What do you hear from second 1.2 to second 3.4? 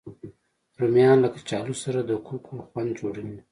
له کچالو سره د کوکو خوند جوړوي